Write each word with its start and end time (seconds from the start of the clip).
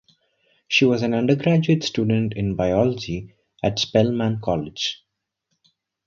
She 0.67 0.83
was 0.85 1.03
an 1.03 1.13
undergraduate 1.13 1.83
student 1.83 2.33
in 2.33 2.55
biology 2.55 3.35
at 3.61 3.77
Spelman 3.77 4.39
College. 4.43 4.99